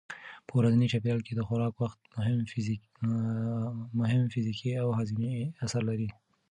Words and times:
په 0.47 0.53
ورځني 0.59 0.85
چاپېریال 0.91 1.21
کې 1.25 1.33
د 1.35 1.41
خوراک 1.47 1.73
وخت 1.83 1.99
مهم 3.99 4.23
فزیکي 4.33 4.71
او 4.81 4.87
هاضمي 4.97 5.31
اثر 5.65 5.81
لري. 5.89 6.09